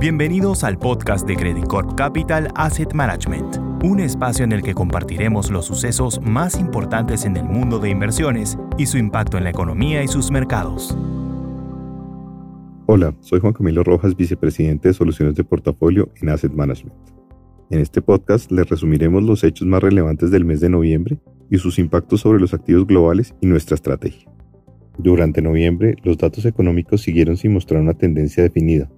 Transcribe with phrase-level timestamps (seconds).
[0.00, 5.50] Bienvenidos al podcast de Credit Corp Capital Asset Management, un espacio en el que compartiremos
[5.50, 10.04] los sucesos más importantes en el mundo de inversiones y su impacto en la economía
[10.04, 10.96] y sus mercados.
[12.86, 16.94] Hola, soy Juan Camilo Rojas, vicepresidente de Soluciones de Portafolio en Asset Management.
[17.68, 21.18] En este podcast les resumiremos los hechos más relevantes del mes de noviembre
[21.50, 24.30] y sus impactos sobre los activos globales y nuestra estrategia.
[24.96, 28.88] Durante noviembre, los datos económicos siguieron sin mostrar una tendencia definida,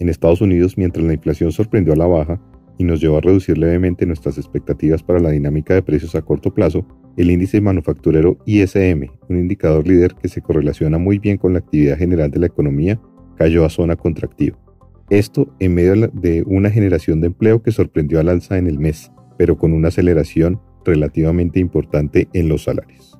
[0.00, 2.40] en Estados Unidos, mientras la inflación sorprendió a la baja
[2.78, 6.54] y nos llevó a reducir levemente nuestras expectativas para la dinámica de precios a corto
[6.54, 11.58] plazo, el índice manufacturero ISM, un indicador líder que se correlaciona muy bien con la
[11.58, 13.00] actividad general de la economía,
[13.36, 14.56] cayó a zona contractiva.
[15.10, 19.10] Esto en medio de una generación de empleo que sorprendió al alza en el mes,
[19.36, 23.18] pero con una aceleración relativamente importante en los salarios.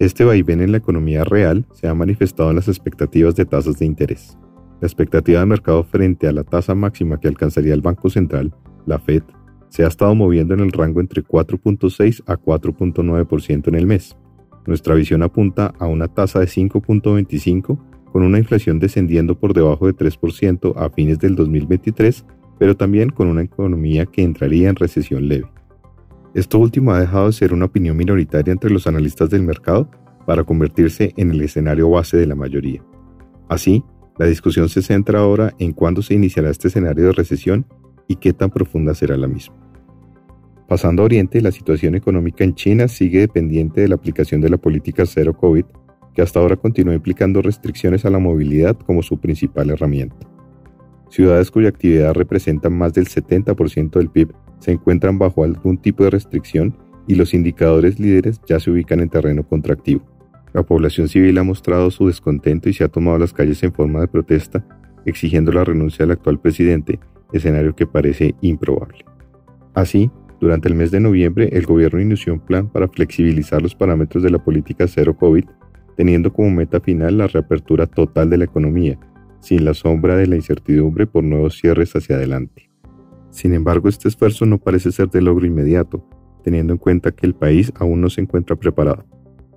[0.00, 3.84] Este vaivén en la economía real se ha manifestado en las expectativas de tasas de
[3.84, 4.38] interés.
[4.80, 8.54] La expectativa de mercado frente a la tasa máxima que alcanzaría el Banco Central,
[8.86, 9.22] la Fed,
[9.68, 14.16] se ha estado moviendo en el rango entre 4.6 a 4.9% en el mes.
[14.66, 17.78] Nuestra visión apunta a una tasa de 5.25
[18.12, 22.24] con una inflación descendiendo por debajo de 3% a fines del 2023,
[22.58, 25.48] pero también con una economía que entraría en recesión leve.
[26.34, 29.90] Esto último ha dejado de ser una opinión minoritaria entre los analistas del mercado
[30.26, 32.82] para convertirse en el escenario base de la mayoría.
[33.48, 33.82] Así,
[34.20, 37.64] la discusión se centra ahora en cuándo se iniciará este escenario de recesión
[38.06, 39.56] y qué tan profunda será la misma.
[40.68, 44.58] Pasando a Oriente, la situación económica en China sigue dependiente de la aplicación de la
[44.58, 45.64] política cero COVID,
[46.14, 50.28] que hasta ahora continúa implicando restricciones a la movilidad como su principal herramienta.
[51.08, 56.10] Ciudades cuya actividad representa más del 70% del PIB se encuentran bajo algún tipo de
[56.10, 60.04] restricción y los indicadores líderes ya se ubican en terreno contractivo.
[60.52, 64.00] La población civil ha mostrado su descontento y se ha tomado las calles en forma
[64.00, 64.64] de protesta,
[65.06, 66.98] exigiendo la renuncia del actual presidente,
[67.32, 69.04] escenario que parece improbable.
[69.74, 74.22] Así, durante el mes de noviembre, el gobierno inició un plan para flexibilizar los parámetros
[74.22, 75.44] de la política cero COVID,
[75.96, 78.98] teniendo como meta final la reapertura total de la economía,
[79.40, 82.70] sin la sombra de la incertidumbre por nuevos cierres hacia adelante.
[83.30, 86.04] Sin embargo, este esfuerzo no parece ser de logro inmediato,
[86.42, 89.04] teniendo en cuenta que el país aún no se encuentra preparado.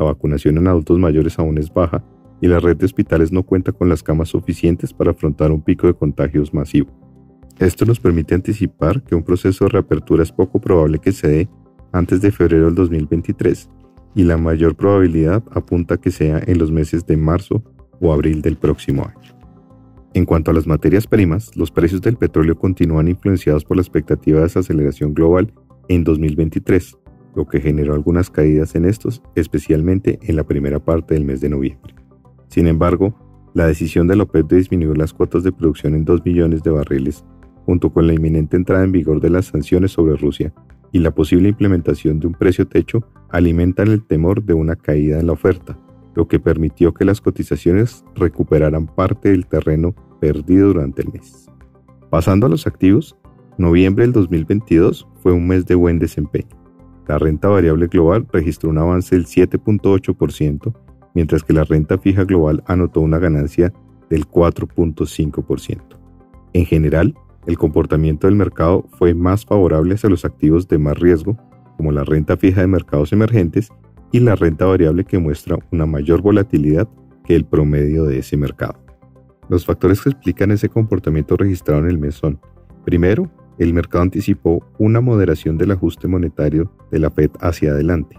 [0.00, 2.02] La vacunación en adultos mayores aún es baja
[2.40, 5.86] y la red de hospitales no cuenta con las camas suficientes para afrontar un pico
[5.86, 6.88] de contagios masivo.
[7.58, 11.48] Esto nos permite anticipar que un proceso de reapertura es poco probable que se dé
[11.92, 13.68] antes de febrero del 2023
[14.14, 17.62] y la mayor probabilidad apunta que sea en los meses de marzo
[18.00, 19.34] o abril del próximo año.
[20.14, 24.38] En cuanto a las materias primas, los precios del petróleo continúan influenciados por la expectativa
[24.38, 25.52] de desaceleración global
[25.88, 26.96] en 2023,
[27.34, 31.48] lo que generó algunas caídas en estos, especialmente en la primera parte del mes de
[31.48, 31.94] noviembre.
[32.48, 33.14] Sin embargo,
[33.54, 36.70] la decisión de la OPEP de disminuir las cuotas de producción en 2 millones de
[36.70, 37.24] barriles,
[37.66, 40.52] junto con la inminente entrada en vigor de las sanciones sobre Rusia
[40.92, 45.26] y la posible implementación de un precio techo, alimentan el temor de una caída en
[45.26, 45.78] la oferta,
[46.14, 51.48] lo que permitió que las cotizaciones recuperaran parte del terreno perdido durante el mes.
[52.10, 53.16] Pasando a los activos,
[53.56, 56.59] noviembre del 2022 fue un mes de buen desempeño.
[57.10, 60.72] La renta variable global registró un avance del 7.8%,
[61.12, 63.72] mientras que la renta fija global anotó una ganancia
[64.08, 65.80] del 4.5%.
[66.52, 67.16] En general,
[67.48, 71.36] el comportamiento del mercado fue más favorable hacia los activos de más riesgo,
[71.76, 73.70] como la renta fija de mercados emergentes
[74.12, 76.88] y la renta variable que muestra una mayor volatilidad
[77.24, 78.78] que el promedio de ese mercado.
[79.48, 82.38] Los factores que explican ese comportamiento registrado en el mes son,
[82.84, 83.28] primero,
[83.60, 88.18] el mercado anticipó una moderación del ajuste monetario de la Fed hacia adelante.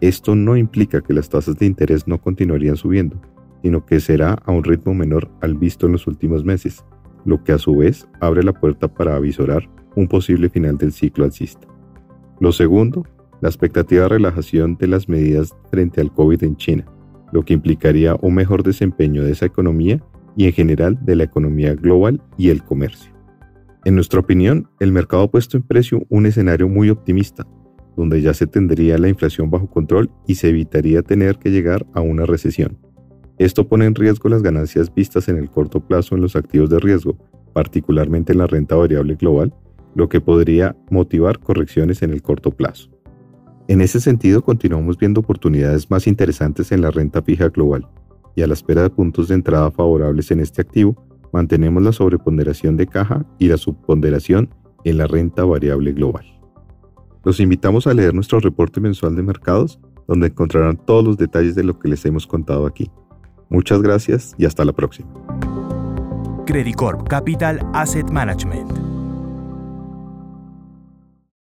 [0.00, 3.20] Esto no implica que las tasas de interés no continuarían subiendo,
[3.62, 6.84] sino que será a un ritmo menor al visto en los últimos meses,
[7.24, 11.24] lo que a su vez abre la puerta para avisorar un posible final del ciclo
[11.24, 11.66] alcista.
[12.38, 13.04] Lo segundo,
[13.40, 16.84] la expectativa de relajación de las medidas frente al COVID en China,
[17.32, 20.00] lo que implicaría un mejor desempeño de esa economía
[20.36, 23.15] y en general de la economía global y el comercio.
[23.86, 27.46] En nuestra opinión, el mercado ha puesto en precio un escenario muy optimista,
[27.96, 32.00] donde ya se tendría la inflación bajo control y se evitaría tener que llegar a
[32.00, 32.80] una recesión.
[33.38, 36.80] Esto pone en riesgo las ganancias vistas en el corto plazo en los activos de
[36.80, 37.16] riesgo,
[37.52, 39.54] particularmente en la renta variable global,
[39.94, 42.90] lo que podría motivar correcciones en el corto plazo.
[43.68, 47.86] En ese sentido, continuamos viendo oportunidades más interesantes en la renta fija global,
[48.34, 51.06] y a la espera de puntos de entrada favorables en este activo,
[51.36, 54.48] mantenemos la sobreponderación de caja y la subponderación
[54.84, 56.24] en la renta variable global.
[57.24, 59.78] Los invitamos a leer nuestro reporte mensual de mercados,
[60.08, 62.90] donde encontrarán todos los detalles de lo que les hemos contado aquí.
[63.50, 65.10] Muchas gracias y hasta la próxima.
[67.04, 68.85] Capital Asset Management.